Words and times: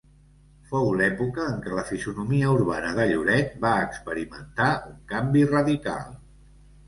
Fou 0.69 0.87
l'època 0.99 1.43
en 1.49 1.59
què 1.65 1.73
la 1.79 1.83
fisonomia 1.89 2.47
urbana 2.55 2.93
de 2.99 3.05
Lloret 3.11 3.53
va 3.65 3.73
experimentar 3.83 4.71
un 4.93 4.97
canvi 5.15 5.45
radical. 5.53 6.11